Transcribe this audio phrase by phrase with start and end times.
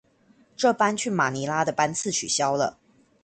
[0.57, 2.79] 這班去馬尼拉的班次取消了